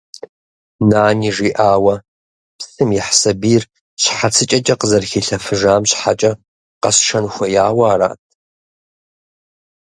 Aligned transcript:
Нани 0.89 1.29
жиӏауэ, 1.35 1.95
псым 2.57 2.89
ихь 2.99 3.11
сабийр 3.19 3.63
щхьэцыкӏэкӏэ 4.01 4.75
къызэрыхилъэфыжам 4.79 5.83
щхьэкӏэ 5.89 6.31
къэсшэн 6.81 7.25
хуеяуэ 7.33 7.85
арат? 7.93 8.19